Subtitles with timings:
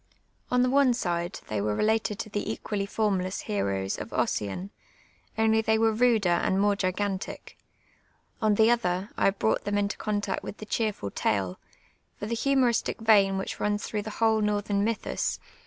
[0.49, 3.99] On the one side, thi*v were n Uited to the e(jually forndt ss lienx 's
[3.99, 4.71] of Ossian,
[5.37, 7.53] only they Merc ruder and moix» f^i^^autic;
[8.41, 11.59] on the otlur, 1 bn)ui; ht tJiem into contact witli the chierful tale;
[12.17, 15.37] for the humoristic viin whicli runn throu^li the whole Northrni mytlius.
[15.37, 15.45] wa.